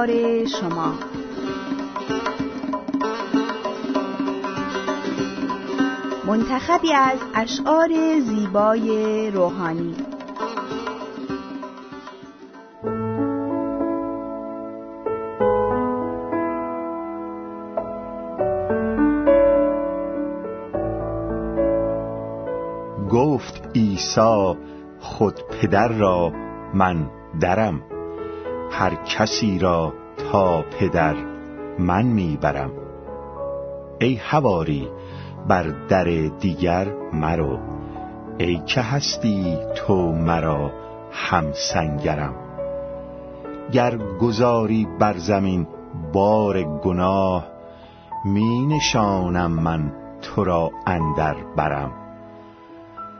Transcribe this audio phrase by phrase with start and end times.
[0.00, 0.94] کار شما.
[6.26, 7.88] منتخبی از اشعار
[8.20, 9.94] زیبای روحانی.
[23.10, 24.54] گفت عیسی
[25.00, 26.32] خود پدر را
[26.74, 27.10] من
[27.40, 27.89] درم.
[28.80, 31.14] هر کسی را تا پدر
[31.78, 32.70] من می‌برم.
[34.00, 34.88] ای هواری
[35.48, 36.04] بر در
[36.40, 37.58] دیگر مرو.
[38.38, 40.70] ای که هستی تو مرا
[41.12, 42.34] همسنگرم.
[43.72, 45.66] گر گذاری بر زمین
[46.12, 47.46] بار گناه
[48.24, 49.92] می نشانم من
[50.22, 51.92] تو را اندر برم.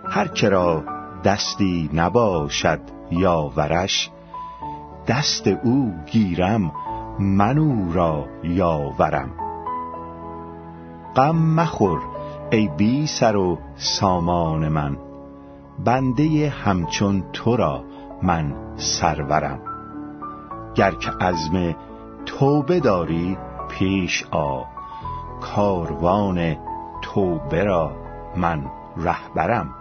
[0.05, 0.83] هر که را
[1.25, 2.81] دستی نباشد
[3.11, 4.11] یاورش
[5.07, 6.73] دست او گیرم
[7.19, 9.31] من او را یاورم.
[11.17, 12.01] غم مخور
[12.51, 14.97] ای بی سر و سامان من
[15.85, 17.85] بنده همچون تو را
[18.23, 19.61] من سرورم.
[20.75, 21.75] گر که عزم
[22.27, 23.39] توبه داری
[23.69, 24.63] پیش آ
[25.41, 26.57] کاروان
[27.03, 27.93] توبه را
[28.37, 28.65] من
[28.97, 29.75] رهبرم.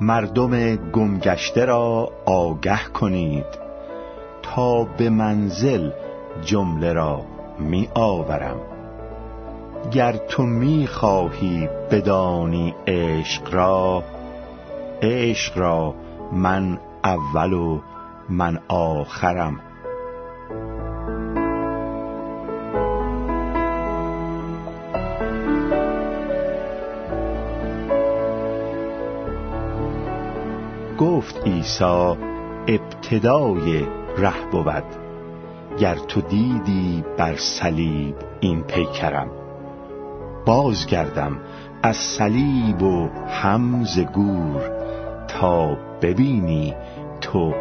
[0.00, 3.46] مردم گمگشته را آگه کنید
[4.42, 5.90] تا به منزل
[6.44, 7.20] جمله را
[7.58, 8.56] می آورم.
[9.92, 14.04] گر تو می خواهی بدانی عشق را
[15.02, 15.94] عشق را
[16.32, 17.80] من اول و
[18.28, 19.60] من آخرم.
[30.98, 32.16] گفت عیسی
[32.68, 33.86] ابتدای
[34.18, 34.84] ره بود.
[35.78, 39.28] گر تو دیدی بر صلیب این پیکرم.
[40.46, 41.40] بازگردم
[41.82, 44.70] از صلیب و همز گور
[45.28, 46.74] تا ببینی
[47.20, 47.54] تو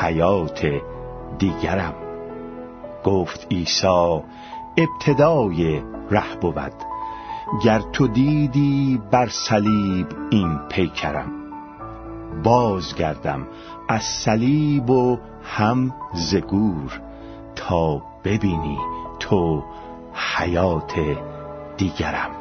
[0.00, 0.66] حیات
[1.38, 1.94] دیگرم.
[3.04, 4.20] گفت عیسی
[4.76, 6.74] ابتدای ره بود.
[7.64, 11.39] گر تو دیدی بر صلیب این پیکرم.
[12.42, 13.46] بازگردم
[13.88, 17.00] از صلیب و هم زگور
[17.56, 18.78] تا ببینی
[19.20, 19.64] تو
[20.36, 20.92] حیات
[21.76, 22.39] دیگرم.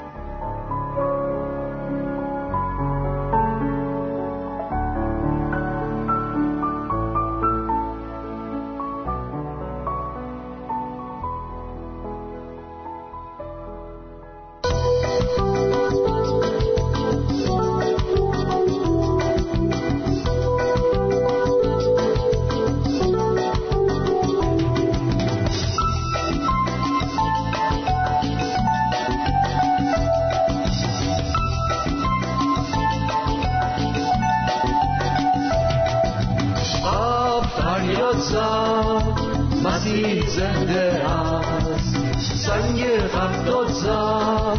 [38.10, 39.20] هفتاد
[39.64, 41.96] مسیح زنده است.
[42.36, 42.82] سنگ
[43.14, 44.58] هفتاد سال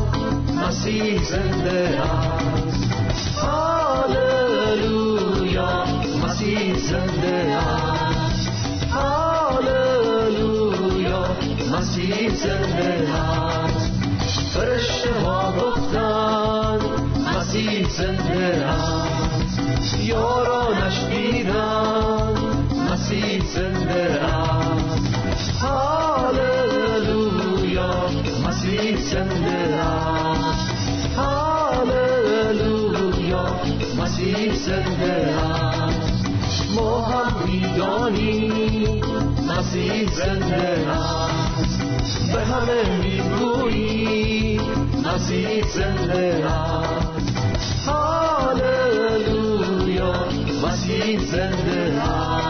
[0.67, 2.85] مسیح زنده است.
[3.39, 4.65] هاللویا
[6.25, 8.49] مسیح زنده است.
[8.93, 10.17] هاللویا
[11.73, 13.93] مسیح زنده است.
[14.55, 16.83] فرش ها گفتند
[17.37, 19.61] مسیح زنده است.
[20.01, 22.20] یارانش دیدند
[23.31, 27.11] ولی زنده است هاللویا
[28.47, 30.69] مسیح زنده است
[31.17, 32.27] هاللویا
[33.99, 34.55] مسیح
[36.77, 39.01] ما هم می‌دانیم
[39.49, 40.87] مسیح زنده
[42.33, 42.45] به
[45.07, 49.31] مسیح زنده است هاللویا
[50.65, 52.50] مسیح زنده است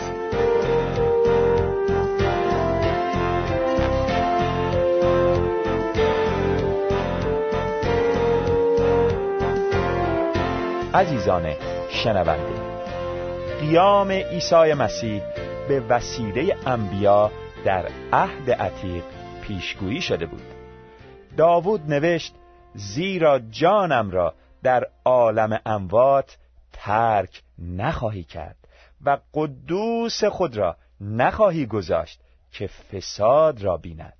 [10.93, 11.55] عزیزان
[11.89, 12.81] شنونده.
[13.59, 15.21] قیام عیسی مسیح
[15.67, 17.31] به وسیله انبیا
[17.65, 19.03] در عهد عتیق
[19.41, 20.41] پیشگویی شده بود.
[21.37, 22.35] داوود نوشت
[22.73, 24.33] زیرا جانم را
[24.63, 26.37] در عالم اموات
[26.73, 28.57] ترک نخواهی کرد
[29.05, 32.19] و قدوس خود را نخواهی گذاشت
[32.51, 34.17] که فساد را بیند.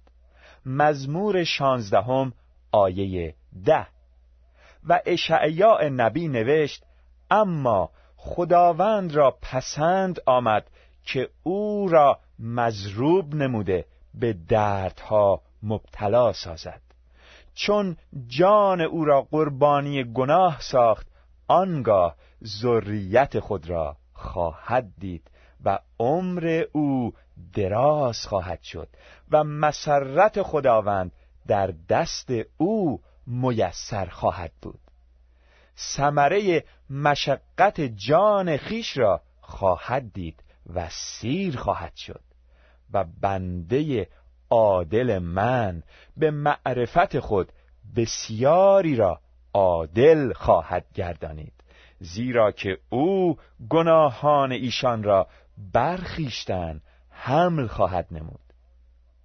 [0.65, 2.33] مزمور شانزدهم
[2.71, 3.35] آیه
[3.65, 3.87] ده.
[4.87, 6.83] و اشعیا نبی نوشت
[7.31, 10.67] اما خداوند را پسند آمد
[11.03, 16.81] که او را مزروب نموده به دردها مبتلا سازد.
[17.53, 17.97] چون
[18.27, 21.07] جان او را قربانی گناه ساخت
[21.47, 22.15] آنگاه
[22.61, 25.31] ذریت خود را خواهد دید
[25.65, 27.13] و عمر او
[27.53, 28.87] دراز خواهد شد
[29.31, 31.11] و مسرت خداوند
[31.47, 34.79] در دست او میسر خواهد بود.
[35.77, 42.21] ثمره مشقت جان خیش را خواهد دید و سیر خواهد شد
[42.93, 44.07] و بنده
[44.49, 45.83] عادل من
[46.17, 47.51] به معرفت خود
[47.95, 49.19] بسیاری را
[49.53, 51.53] عادل خواهد گردانید
[51.99, 53.37] زیرا که او
[53.69, 55.27] گناهان ایشان را
[55.73, 58.39] برخیشتن حمل خواهد نمود.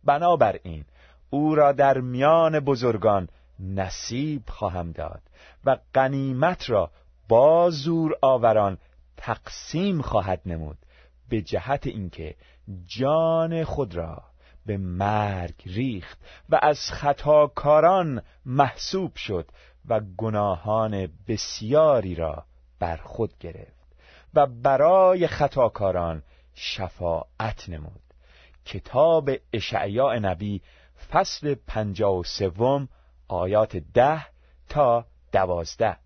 [0.04, 0.84] بنابراین
[1.30, 3.28] او را در میان بزرگان
[3.60, 5.22] نصیب خواهم داد
[5.64, 6.90] و غنیمت را
[7.28, 8.78] با زور آوران
[9.16, 10.78] تقسیم خواهد نمود
[11.28, 12.34] به جهت اینکه
[12.86, 14.22] جان خود را
[14.66, 19.48] به مرگ ریخت و از خطاکاران محسوب شد
[19.88, 22.44] و گناهان بسیاری را
[22.78, 23.76] بر خود گرفت
[24.34, 26.22] و برای خطاکاران
[26.54, 28.00] شفاعت نمود.
[28.64, 30.62] کتاب اشعیاء نبی
[31.12, 32.88] فصل پنجا و سوم
[33.28, 34.26] آیات ده
[34.68, 35.96] تا دوازده.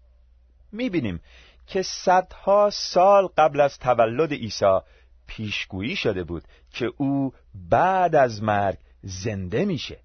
[0.72, 1.20] می‌بینیم
[1.66, 4.78] که صدها سال قبل از تولد عیسی
[5.26, 9.98] پیشگویی شده بود که او بعد از مرگ زنده میشه.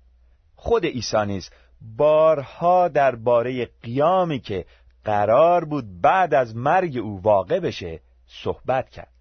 [0.56, 1.50] خود عیسی نیز
[1.98, 4.66] بارها درباره قیامی که
[5.04, 9.12] قرار بود بعد از مرگ او واقع بشه صحبت کرد.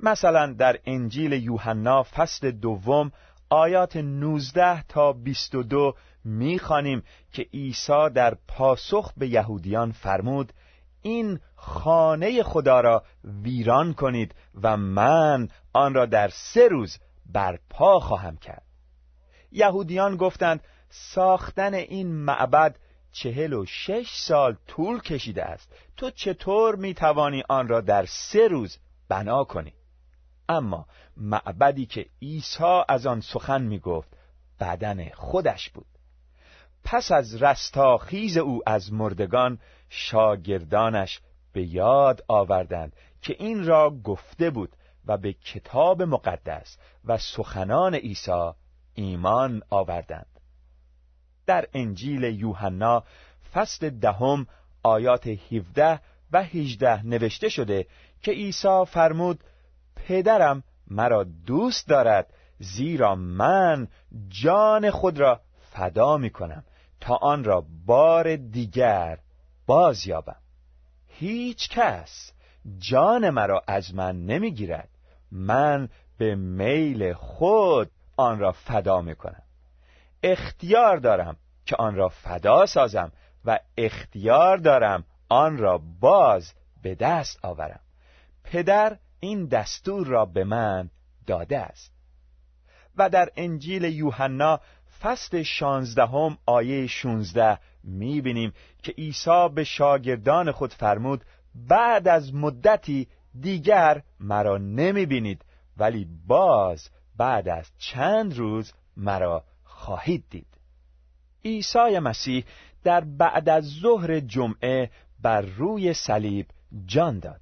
[0.00, 3.12] مثلا در انجیل یوحنا فصل دوم
[3.50, 10.52] آیات 19 تا 22 می‌خوانیم که عیسی در پاسخ به یهودیان فرمود
[11.02, 18.36] این خانه خدا را ویران کنید و من آن را در سه روز برپا خواهم
[18.36, 18.62] کرد.
[19.52, 22.76] یهودیان گفتند ساختن این معبد
[23.12, 25.72] چهل و شش سال طول کشیده است.
[25.96, 29.72] تو چطور می‌توانی آن را در سه روز بنا کنی؟
[30.48, 30.86] اما
[31.16, 34.16] معبدی که عیسی از آن سخن می‌گفت
[34.60, 35.86] بدن خودش بود.
[36.84, 39.58] پس از رستاخیز او از مردگان
[39.88, 41.20] شاگردانش
[41.52, 48.50] به یاد آوردند که این را گفته بود و به کتاب مقدس و سخنان عیسی
[48.94, 50.26] ایمان آوردند.
[51.46, 53.04] در انجیل یوحنا
[53.54, 54.46] فصل دهم
[54.82, 56.00] آیات 17
[56.32, 57.86] و 18 نوشته شده
[58.22, 59.44] که عیسی فرمود
[59.96, 63.88] پدرم مرا دوست دارد زیرا من
[64.28, 66.64] جان خود را فدا می کنم.
[67.00, 69.18] تا آن را بار دیگر
[69.66, 70.36] باز یابم.
[71.08, 72.32] هیچ کس
[72.78, 74.88] جان مرا از من نمی‌گیرد.
[75.30, 75.88] من
[76.18, 79.42] به میل خود آن را فدا می کنم
[80.22, 83.12] اختیار دارم که آن را فدا سازم
[83.44, 86.52] و اختیار دارم آن را باز
[86.82, 87.80] به دست آورم.
[88.44, 90.90] پدر این دستور را به من
[91.26, 91.92] داده است.
[92.96, 94.60] و در انجیل یوحنا
[95.00, 98.52] فصل شانزدهم آیه شونزده می‌بینیم
[98.82, 103.08] که عیسی به شاگردان خود فرمود بعد از مدتی
[103.40, 105.44] دیگر مرا نمی‌بینید
[105.76, 110.46] ولی باز بعد از چند روز مرا خواهید دید.
[111.44, 112.44] عیسی مسیح
[112.84, 114.90] در بعد از ظهر جمعه
[115.22, 116.46] بر روی صلیب
[116.86, 117.40] جان داد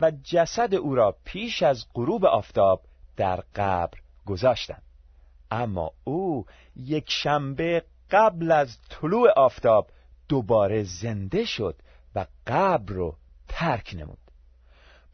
[0.00, 2.82] و جسد او را پیش از غروب آفتاب
[3.16, 4.89] در قبر گذاشتند.
[5.50, 9.90] اما او یک شنبه قبل از طلوع آفتاب
[10.28, 11.76] دوباره زنده شد
[12.14, 13.16] و قبر رو
[13.48, 14.18] ترک نمود.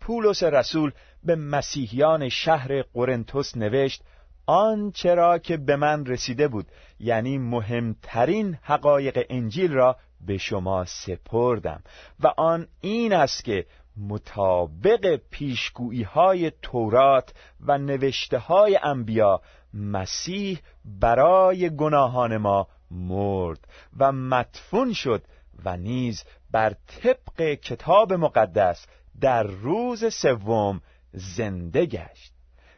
[0.01, 0.93] پولس رسول
[1.25, 4.03] به مسیحیان شهر قرنتس نوشت
[4.47, 6.67] آنچه را که به من رسیده بود
[7.01, 11.83] یعنی مهمترین حقایق انجیل را به شما سپردم
[12.21, 13.67] و آن این است که
[13.97, 19.41] مطابق پیشگویی های تورات و نوشته های انبیا
[19.77, 23.69] مسیح برای گناهان ما مرد
[23.99, 25.23] و مدفون شد
[25.65, 28.87] و نیز بر طبق کتاب مقدس
[29.21, 30.81] در روز سوم
[31.13, 32.33] زنده گشت.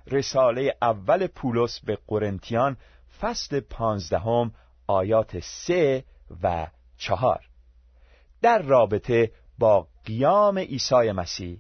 [0.06, 2.76] رساله اول پولس به قرنتیان
[3.20, 4.52] فصل پانزدهم
[4.86, 6.04] آیات سه
[6.42, 7.48] و چهار.
[8.42, 11.58] در رابطه با قیام عیسی مسیح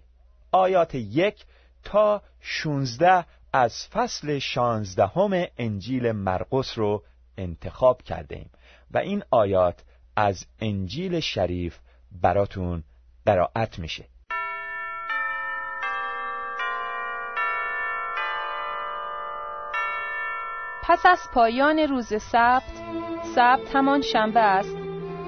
[0.52, 1.44] آیات یک
[1.82, 7.02] تا شونزده از فصل شانزدهم انجیل مرقس رو
[7.38, 8.50] انتخاب کرده ایم
[8.90, 9.84] و این آیات
[10.16, 11.78] از انجیل شریف
[12.22, 12.82] براتون
[13.26, 14.04] قرائت میشه.
[20.82, 22.62] پس از پایان روز سبت
[23.34, 24.76] سبت همان شنبه است.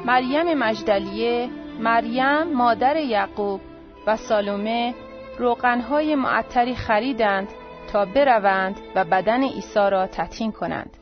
[0.07, 1.51] مریم مجدلیه
[1.81, 3.61] مریم مادر یعقوب
[4.07, 4.95] و سالومه
[5.39, 7.49] روغنهای معطری خریدند
[7.93, 10.97] تا بروند و بدن عیسی را تطهین کنند.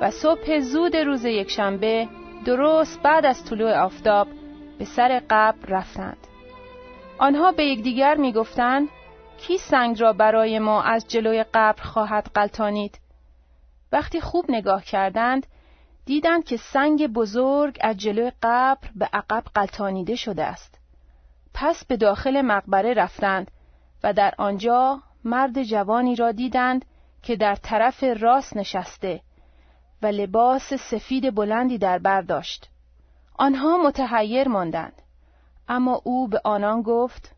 [0.00, 2.08] و صبح زود روز یکشنبه
[2.44, 4.28] درست بعد از طلوع آفتاب
[4.78, 6.26] به سر قبر رفتند.
[7.18, 8.88] آنها به یکدیگر می‌گفتند
[9.38, 13.00] کی سنگ را برای ما از جلوی قبر خواهد قلتانید
[13.92, 15.46] وقتی خوب نگاه کردند
[16.06, 20.78] دیدند که سنگ بزرگ از جلوی قبر به عقب قلتانیده شده است.
[21.54, 23.50] پس به داخل مقبره رفتند
[24.04, 26.84] و در آنجا مرد جوانی را دیدند
[27.22, 29.20] که در طرف راست نشسته
[30.02, 32.68] و لباس سفید بلندی در بر داشت.
[33.34, 35.02] آنها متحیر ماندند.
[35.68, 37.34] اما او به آنان گفت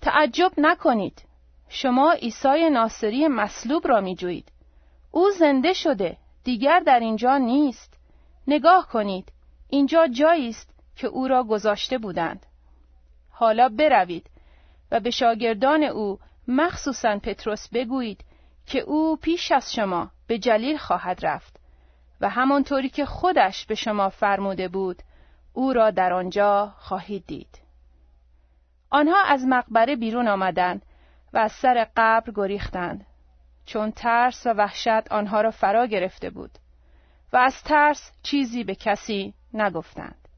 [0.00, 1.22] تعجب نکنید
[1.68, 4.52] شما عیسی ناصری مصلوب را می جوید.
[5.10, 7.98] او زنده شده دیگر در اینجا نیست
[8.46, 9.32] نگاه کنید
[9.68, 12.46] اینجا جایی است که او را گذاشته بودند
[13.30, 14.30] حالا بروید
[14.90, 16.18] و به شاگردان او
[16.48, 18.24] مخصوصا پتروس بگویید
[18.66, 21.60] که او پیش از شما به جلیل خواهد رفت
[22.20, 25.02] و همانطوری که خودش به شما فرموده بود
[25.52, 27.58] او را در آنجا خواهید دید.
[28.90, 30.82] آنها از مقبره بیرون آمدند
[31.32, 33.06] و از سر قبر گریختند
[33.66, 36.50] چون ترس و وحشت آنها را فرا گرفته بود
[37.32, 40.28] و از ترس چیزی به کسی نگفتند.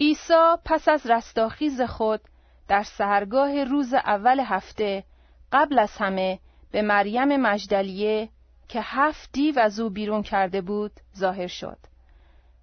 [0.00, 2.20] عیسی پس از رستاخیز خود
[2.68, 5.04] در سهرگاه روز اول هفته
[5.54, 6.38] قبل از همه
[6.70, 8.28] به مریم مجدلیه
[8.68, 11.78] که هفت دیو از او بیرون کرده بود ظاهر شد.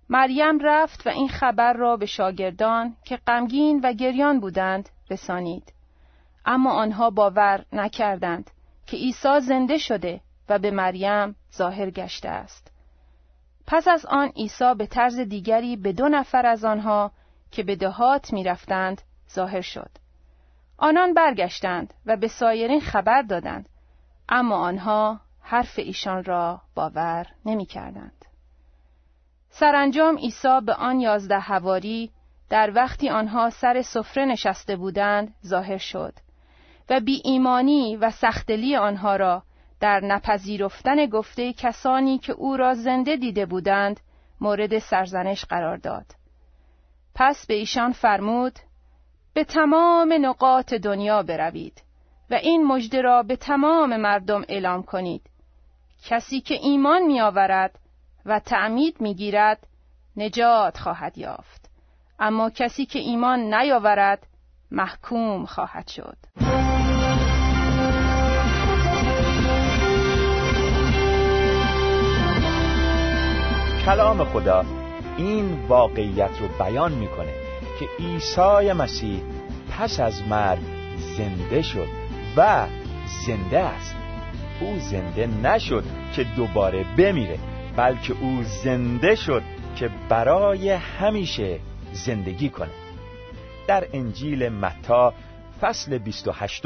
[0.09, 5.73] مریم رفت و این خبر را به شاگردان که غمگین و گریان بودند رسانید.
[6.45, 8.51] اما آنها باور نکردند
[8.85, 12.71] که عیسی زنده شده و به مریم ظاهر گشته است.
[13.67, 17.11] پس از آن عیسی به طرز دیگری به دو نفر از آنها
[17.51, 19.01] که به دهات می رفتند
[19.33, 20.00] ظاهر شد.
[20.81, 23.69] آنان برگشتند و به سایرین خبر دادند
[24.29, 28.25] اما آنها حرف ایشان را باور نمی کردند.
[29.49, 32.11] سرانجام عیسی به آن یازده هواری
[32.49, 36.13] در وقتی آنها سر سفره نشسته بودند ظاهر شد
[36.89, 39.43] و بی ایمانی و سختلی آنها را
[39.79, 43.99] در نپذیرفتن گفته کسانی که او را زنده دیده بودند
[44.41, 46.05] مورد سرزنش قرار داد.
[47.15, 48.59] پس به ایشان فرمود
[49.33, 51.83] به تمام نقاط دنیا بروید
[52.31, 55.21] و این مژده را به تمام مردم اعلام کنید.
[56.03, 57.79] کسی که ایمان می آورد
[58.25, 59.67] و تعمید می گیرد
[60.17, 61.69] نجات خواهد یافت.
[62.19, 64.27] اما کسی که ایمان نیاورد
[64.71, 66.17] محکوم خواهد شد.
[73.85, 74.65] کلام خدا
[75.17, 77.40] این واقعیت رو بیان می‌کنه.
[77.81, 79.23] که عیسی مسیح
[79.71, 80.59] پس از مرگ
[81.17, 81.87] زنده شد
[82.37, 82.67] و
[83.27, 83.95] زنده است.
[84.61, 85.83] او زنده نشد
[86.15, 87.39] که دوباره بمیره
[87.77, 89.43] بلکه او زنده شد
[89.75, 91.59] که برای همیشه
[91.93, 92.71] زندگی کنه.
[93.67, 95.13] در انجیل متا
[95.61, 96.63] فصل 28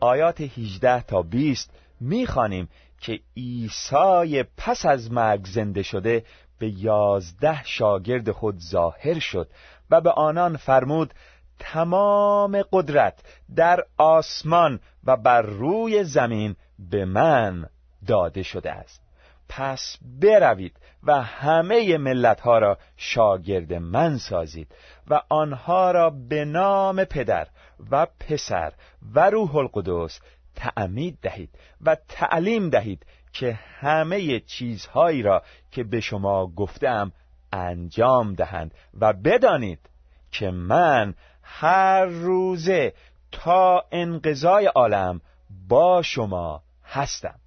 [0.00, 1.70] آیات 18 تا 20
[2.00, 2.68] می‌خوانیم
[3.00, 6.24] که عیسی پس از مرگ زنده شده
[6.58, 9.48] به یازده شاگرد خود ظاهر شد
[9.90, 11.14] و به آنان فرمود
[11.58, 13.20] تمام قدرت
[13.56, 17.68] در آسمان و بر روی زمین به من
[18.06, 19.10] داده شده است.
[19.48, 24.74] پس بروید و همه ملت ها را شاگرد من سازید
[25.10, 27.46] و آنها را به نام پدر
[27.90, 28.72] و پسر
[29.14, 30.20] و روح القدس
[30.56, 31.50] تعمید دهید
[31.80, 37.12] و تعلیم دهید که همه چیزهایی را که به شما گفتم
[37.52, 39.90] انجام دهند و بدانید
[40.30, 42.94] که من هر روزه
[43.32, 45.20] تا انقضای عالم
[45.68, 47.40] با شما هستم.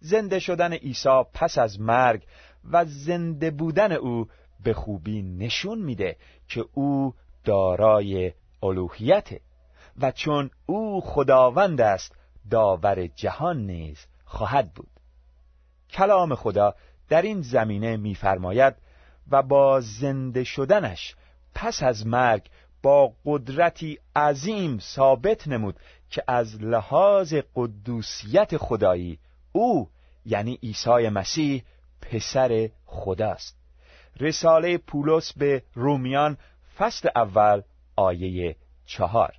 [0.00, 2.26] زنده شدن عیسی پس از مرگ
[2.70, 4.28] و زنده بودن او
[4.64, 6.16] به خوبی نشون میده
[6.48, 7.14] که او
[7.44, 9.40] دارای الوهیته
[10.00, 12.16] و چون او خداوند است
[12.50, 14.90] داور جهان نیز خواهد بود.
[15.90, 16.74] کلام خدا
[17.08, 18.74] در این زمینه میفرماید
[19.30, 21.16] و با زنده شدنش
[21.54, 22.42] پس از مرگ
[22.82, 25.76] با قدرتی عظیم ثابت نمود
[26.10, 29.18] که از لحاظ قدوسیت خدایی
[29.52, 29.88] او
[30.26, 31.64] یعنی عیسی مسیح
[32.02, 33.56] پسر خداست.
[34.20, 36.38] رساله پولس به رومیان
[36.78, 37.62] فصل اول
[37.96, 39.32] آیه چهار.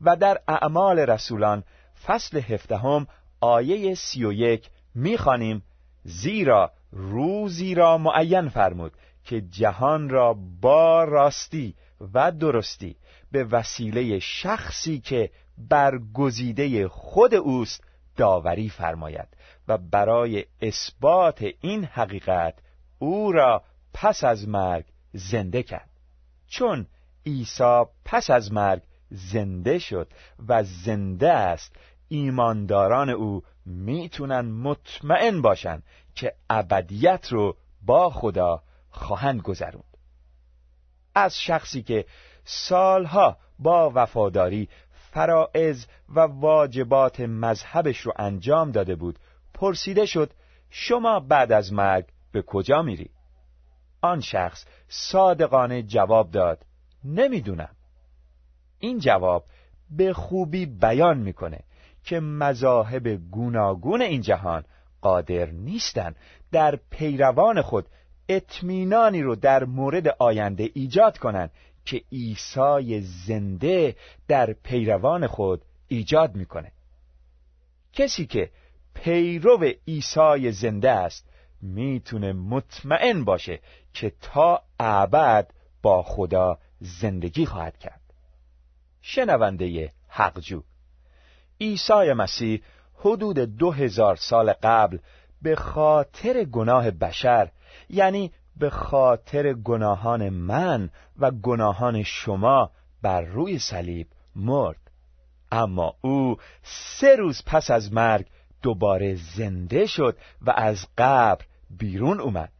[0.00, 1.64] و در اعمال رسولان
[2.06, 3.06] فصل هفدهم
[3.40, 5.62] آیه سی و یک می‌خوانیم
[6.04, 8.92] زیرا روزی را معین فرمود
[9.24, 11.74] که جهان را با راستی
[12.14, 12.96] و درستی
[13.32, 17.84] به وسیله شخصی که برگزیده خود اوست
[18.16, 19.28] داوری فرماید
[19.68, 22.54] و برای اثبات این حقیقت
[22.98, 23.62] او را
[23.94, 25.90] پس از مرگ زنده کرد.
[26.46, 26.86] چون
[27.26, 30.08] عیسی پس از مرگ زنده شد
[30.48, 31.76] و زنده است
[32.08, 35.82] ایمانداران او می‌تونن مطمئن باشن
[36.14, 39.84] که ابدیت رو با خدا خواهند گذروند.
[41.14, 42.04] از شخصی که
[42.44, 49.18] سالها با وفاداری فرائض و واجبات مذهبش رو انجام داده بود
[49.54, 50.30] پرسیده شد
[50.70, 53.10] شما بعد از مرگ به کجا میری؟
[54.00, 56.64] آن شخص صادقانه جواب داد
[57.04, 57.76] نمی‌دونم.
[58.78, 59.44] این جواب
[59.90, 61.60] به خوبی بیان می‌کنه.
[62.08, 64.64] که مذاهب گوناگون این جهان
[65.00, 66.16] قادر نیستند.
[66.52, 67.86] در پیروان خود
[68.28, 71.50] اطمینانی رو در مورد آینده ایجاد کنند
[71.84, 73.96] که عیسی زنده
[74.28, 76.72] در پیروان خود ایجاد می‌کنه.
[77.92, 78.50] کسی که
[78.94, 81.30] پیرو عیسی زنده است
[81.62, 83.60] می‌تونه مطمئن باشه
[83.94, 85.50] که تا ابد
[85.82, 88.00] با خدا زندگی خواهد کرد.
[89.00, 90.62] شنونده حقجو
[91.60, 92.62] عیسی مسیح
[92.94, 94.98] حدود دو هزار سال قبل
[95.42, 97.50] به خاطر گناه بشر
[97.88, 102.70] یعنی به خاطر گناهان من و گناهان شما
[103.02, 104.90] بر روی صلیب مرد.
[105.52, 108.26] اما او سه روز پس از مرگ
[108.62, 112.52] دوباره زنده شد و از قبر بیرون اومد.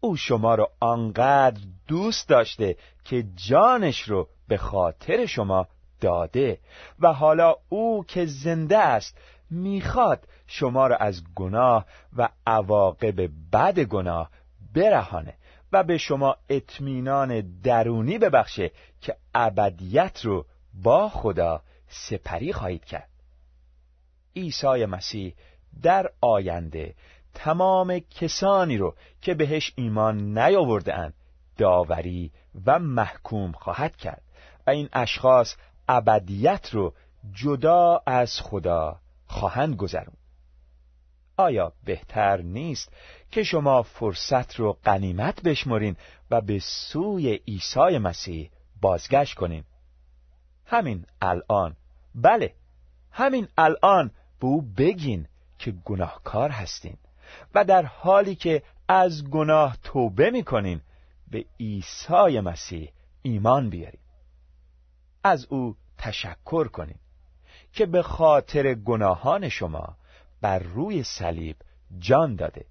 [0.00, 5.68] او شما رو آنقدر دوست داشته که جانش رو به خاطر شما
[6.00, 6.58] داده
[7.00, 9.18] و حالا او که زنده است
[9.50, 14.30] می‌خواد شما را از گناه و عواقب بد گناه
[14.74, 15.34] برهانه
[15.72, 23.08] و به شما اطمینان درونی ببخشه که ابدیت رو با خدا سپری خواهید کرد.
[24.36, 25.34] عیسی مسیح
[25.82, 26.94] در آینده
[27.34, 31.12] تمام کسانی رو که بهش ایمان نیاورده
[31.56, 32.30] داوری
[32.66, 34.22] و محکوم خواهد کرد
[34.66, 35.56] و این اشخاص
[35.88, 36.94] ابدیت رو
[37.32, 40.16] جدا از خدا خواهند گذرون.
[41.36, 42.92] آیا بهتر نیست
[43.30, 45.96] که شما فرصت رو قنیمت بشمرین
[46.30, 49.64] و به سوی عیسی مسیح بازگشت کنین؟
[50.66, 51.76] همین الان.
[52.14, 52.54] بله
[53.10, 55.26] همین الان به او بگین
[55.58, 56.96] که گناهکار هستین
[57.54, 60.80] و در حالی که از گناه توبه می‌کنین
[61.30, 64.07] به عیسی مسیح ایمان بیارید
[65.24, 67.00] از او تشکر کنید
[67.72, 69.96] که به خاطر گناهان شما
[70.40, 71.56] بر روی صلیب
[71.98, 72.64] جان داده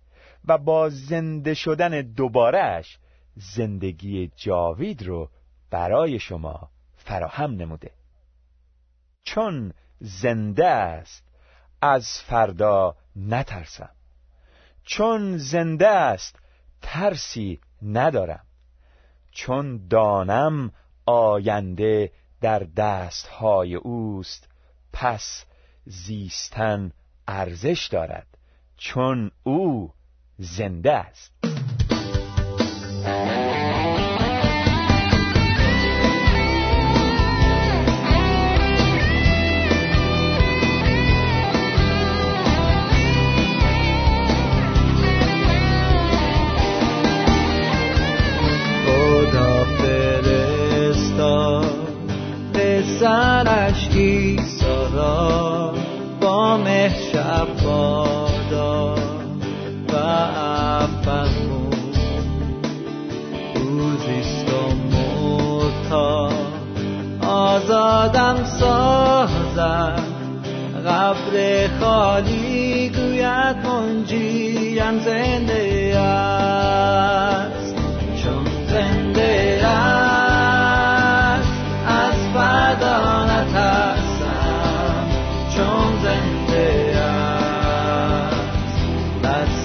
[0.47, 2.97] و با زنده شدن دوبارهش
[3.36, 5.29] زندگی جاوید رو
[5.69, 7.91] برای شما فراهم نموده.
[9.23, 11.23] چون زنده است
[11.81, 13.89] از فردا نترسم.
[14.83, 16.39] چون زنده است
[16.81, 18.45] ترسی ندارم.
[19.31, 20.71] چون دانم
[21.05, 24.47] آینده در دستهای اوست
[24.93, 25.45] پس
[25.86, 26.91] زیستن
[27.28, 28.28] ارزش دارد
[28.78, 29.93] چون او
[30.39, 31.57] زنده است.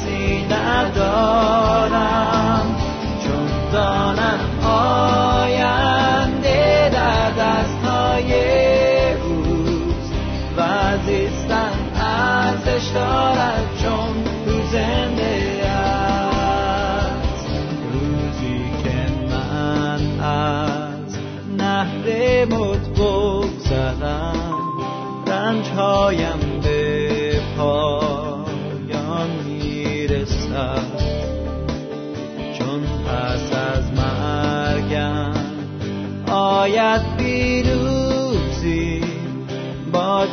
[0.04, 1.41] چیزی ندارم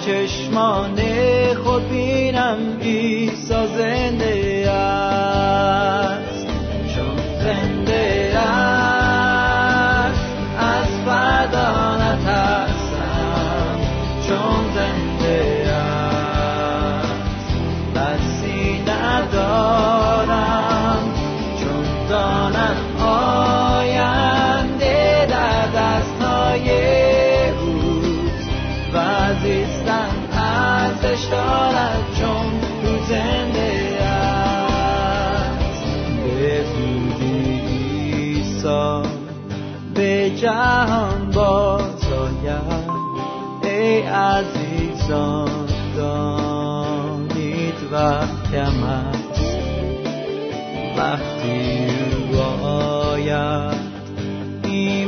[0.09, 0.95] چشمان
[1.63, 4.38] خود بینم ایسا زنده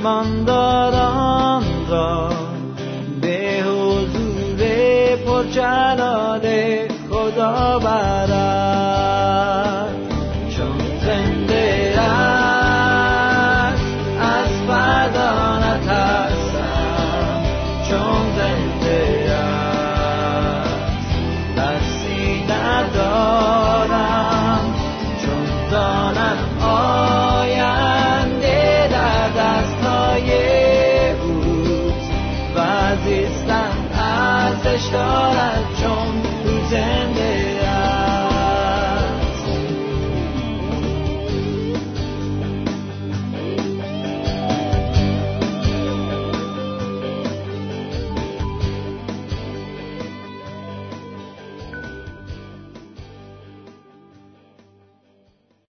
[0.02, 2.30] ایمانداران را
[3.22, 4.60] به حضور
[5.26, 6.46] پرجلال
[7.10, 9.21] خدا برد